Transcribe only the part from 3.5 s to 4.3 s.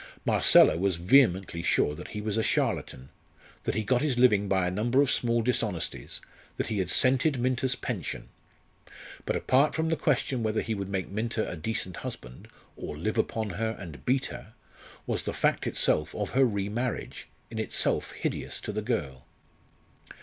that he got his